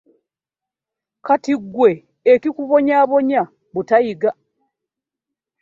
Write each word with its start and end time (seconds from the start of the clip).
Kati 1.25 1.53
ggwe 1.61 1.91
ekikubonyaabonya 2.33 3.41
butayiga. 3.73 4.31